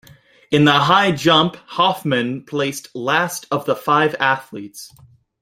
[0.49, 4.91] In the high jump Hofmann placed last of the five athletes.